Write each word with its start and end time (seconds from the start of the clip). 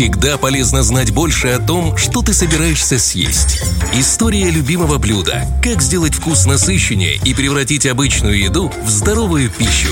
Всегда 0.00 0.38
полезно 0.38 0.82
знать 0.82 1.10
больше 1.10 1.48
о 1.48 1.58
том, 1.58 1.94
что 1.98 2.22
ты 2.22 2.32
собираешься 2.32 2.98
съесть. 2.98 3.60
История 3.92 4.48
любимого 4.48 4.96
блюда. 4.96 5.44
Как 5.62 5.82
сделать 5.82 6.14
вкус 6.14 6.46
насыщеннее 6.46 7.16
и 7.22 7.34
превратить 7.34 7.84
обычную 7.84 8.38
еду 8.38 8.72
в 8.82 8.88
здоровую 8.88 9.50
пищу. 9.50 9.90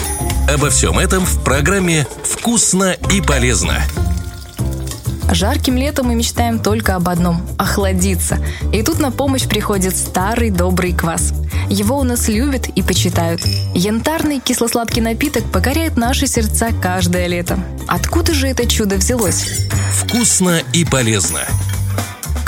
Обо 0.50 0.70
всем 0.70 0.98
этом 0.98 1.26
в 1.26 1.44
программе 1.44 2.06
«Вкусно 2.24 2.96
и 3.12 3.20
полезно». 3.20 3.82
Жарким 5.30 5.76
летом 5.76 6.06
мы 6.06 6.14
мечтаем 6.14 6.58
только 6.58 6.96
об 6.96 7.06
одном– 7.10 7.46
охладиться. 7.58 8.38
И 8.72 8.82
тут 8.82 9.00
на 9.00 9.10
помощь 9.10 9.46
приходит 9.46 9.94
старый 9.94 10.48
добрый 10.48 10.94
квас. 10.94 11.34
Его 11.68 11.98
у 11.98 12.02
нас 12.02 12.28
любят 12.28 12.68
и 12.68 12.80
почитают. 12.80 13.42
Янтарный 13.74 14.40
кисло-сладкий 14.40 15.02
напиток 15.02 15.44
покоряет 15.52 15.98
наши 15.98 16.26
сердца 16.26 16.70
каждое 16.80 17.26
лето. 17.26 17.58
Откуда 17.86 18.32
же 18.32 18.46
это 18.46 18.66
чудо 18.66 18.96
взялось? 18.96 19.67
Вкусно 20.08 20.62
и 20.72 20.86
полезно. 20.86 21.46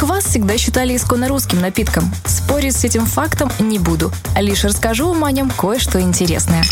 Квас 0.00 0.24
всегда 0.24 0.56
считали 0.56 0.96
исконно 0.96 1.28
русским 1.28 1.60
напитком. 1.60 2.10
Спорить 2.24 2.74
с 2.74 2.84
этим 2.84 3.04
фактом 3.04 3.52
не 3.58 3.78
буду, 3.78 4.10
а 4.34 4.40
лишь 4.40 4.64
расскажу 4.64 5.08
вам 5.08 5.24
о 5.24 5.30
нем 5.30 5.50
кое-что 5.50 6.00
интересное. 6.00 6.64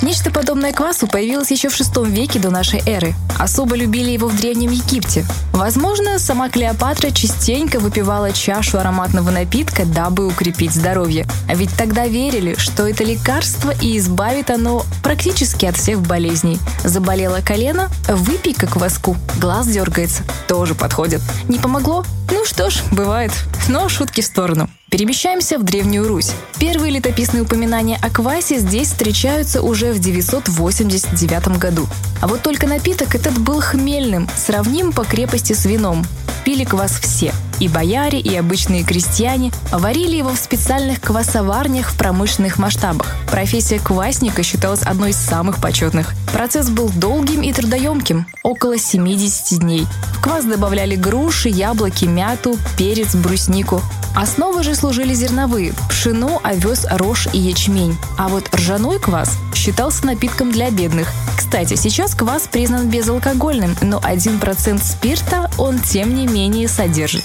Нечто 0.00 0.30
подобное 0.30 0.72
квасу 0.72 1.06
появилось 1.06 1.50
еще 1.50 1.68
в 1.68 1.78
VI 1.78 2.08
веке 2.08 2.38
до 2.38 2.48
нашей 2.48 2.80
эры. 2.86 3.12
Особо 3.38 3.76
любили 3.76 4.10
его 4.10 4.28
в 4.28 4.36
Древнем 4.40 4.70
Египте. 4.70 5.26
Возможно, 5.52 6.18
сама 6.18 6.48
Клеопатра 6.48 7.10
частенько 7.10 7.80
выпивала 7.80 8.32
чашу 8.32 8.78
ароматного 8.78 9.30
напитка, 9.30 9.84
дабы 9.84 10.26
укрепить 10.26 10.72
здоровье. 10.72 11.26
А 11.50 11.54
ведь 11.54 11.76
тогда 11.76 12.06
верили, 12.06 12.54
что 12.56 12.88
это 12.88 13.04
лекарство 13.04 13.74
и 13.82 13.98
избавит 13.98 14.50
оно 14.50 14.86
практически 15.02 15.66
от 15.66 15.76
всех 15.76 16.00
болезней. 16.00 16.58
Заболело 16.82 17.40
колено? 17.44 17.90
Выпей-ка 18.08 18.66
кваску. 18.66 19.18
Глаз 19.38 19.66
дергается. 19.66 20.22
Тоже 20.48 20.74
подходит. 20.74 21.20
Не 21.46 21.58
помогло? 21.58 22.06
Что 22.50 22.68
ж, 22.68 22.82
бывает. 22.90 23.30
Но 23.68 23.88
шутки 23.88 24.22
в 24.22 24.26
сторону. 24.26 24.68
Перемещаемся 24.90 25.56
в 25.56 25.62
Древнюю 25.62 26.08
Русь. 26.08 26.32
Первые 26.58 26.92
летописные 26.92 27.44
упоминания 27.44 27.96
о 28.02 28.10
квасе 28.10 28.58
здесь 28.58 28.88
встречаются 28.88 29.62
уже 29.62 29.92
в 29.92 30.00
989 30.00 31.58
году. 31.58 31.86
А 32.20 32.26
вот 32.26 32.42
только 32.42 32.66
напиток 32.66 33.14
этот 33.14 33.38
был 33.38 33.60
хмельным, 33.60 34.28
сравним 34.36 34.92
по 34.92 35.04
крепости 35.04 35.52
с 35.52 35.64
вином. 35.64 36.04
Пили 36.44 36.64
квас 36.64 36.98
все– 37.00 37.32
и 37.60 37.68
бояре, 37.68 38.18
и 38.18 38.34
обычные 38.34 38.82
крестьяне 38.82 39.52
варили 39.70 40.16
его 40.16 40.30
в 40.30 40.38
специальных 40.38 41.00
квасоварнях 41.00 41.90
в 41.90 41.96
промышленных 41.96 42.58
масштабах. 42.58 43.14
Профессия 43.30 43.78
квасника 43.78 44.42
считалась 44.42 44.82
одной 44.82 45.10
из 45.10 45.16
самых 45.16 45.60
почетных. 45.60 46.14
Процесс 46.32 46.70
был 46.70 46.88
долгим 46.88 47.42
и 47.42 47.52
трудоемким– 47.52 48.26
около 48.42 48.78
70 48.78 49.60
дней. 49.60 49.86
В 50.14 50.22
квас 50.22 50.44
добавляли 50.44 50.96
груши, 50.96 51.50
яблоки, 51.50 52.06
мяту, 52.06 52.56
перец, 52.76 53.14
бруснику. 53.14 53.82
Основой 54.14 54.64
же 54.64 54.74
служили 54.74 55.14
зерновые– 55.14 55.72
пшено, 55.88 56.40
овес, 56.42 56.86
рожь 56.90 57.28
и 57.32 57.38
ячмень. 57.38 57.96
А 58.18 58.28
вот 58.28 58.54
ржаной 58.54 58.98
квас 58.98 59.38
считался 59.54 60.06
напитком 60.06 60.50
для 60.50 60.70
бедных. 60.70 61.12
Кстати, 61.36 61.74
сейчас 61.74 62.14
квас 62.14 62.48
признан 62.50 62.88
безалкогольным, 62.88 63.76
но 63.82 63.98
1% 63.98 64.82
спирта 64.82 65.50
он 65.58 65.78
тем 65.78 66.14
не 66.14 66.26
менее 66.26 66.68
содержит. 66.68 67.24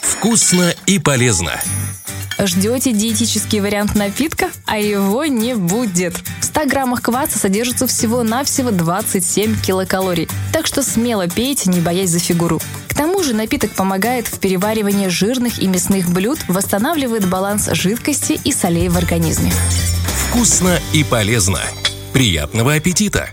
Вкусно 0.00 0.74
и 0.86 0.98
полезно. 0.98 1.52
Ждете 2.38 2.92
диетический 2.92 3.60
вариант 3.60 3.94
напитка, 3.94 4.50
а 4.66 4.78
его 4.78 5.24
не 5.24 5.54
будет. 5.54 6.16
В 6.40 6.44
100 6.44 6.66
граммах 6.66 7.02
кваса 7.02 7.38
содержится 7.38 7.86
всего-навсего 7.86 8.70
27 8.70 9.60
килокалорий, 9.60 10.28
так 10.52 10.66
что 10.66 10.82
смело 10.82 11.28
пейте, 11.28 11.70
не 11.70 11.80
боясь 11.80 12.10
за 12.10 12.18
фигуру. 12.18 12.60
К 12.94 12.96
тому 12.96 13.24
же 13.24 13.34
напиток 13.34 13.72
помогает 13.72 14.28
в 14.28 14.38
переваривании 14.38 15.08
жирных 15.08 15.58
и 15.58 15.66
мясных 15.66 16.10
блюд, 16.10 16.38
восстанавливает 16.46 17.28
баланс 17.28 17.68
жидкости 17.72 18.40
и 18.44 18.52
солей 18.52 18.88
в 18.88 18.96
организме. 18.96 19.52
Вкусно 20.30 20.78
и 20.92 21.02
полезно. 21.02 21.60
Приятного 22.12 22.74
аппетита! 22.74 23.30